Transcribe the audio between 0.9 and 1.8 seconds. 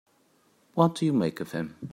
do you make of him?